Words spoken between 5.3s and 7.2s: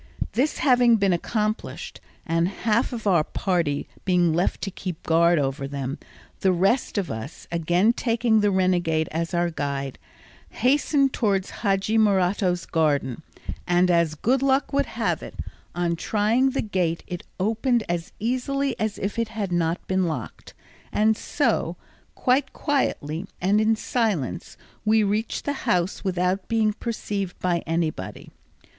over them, the rest of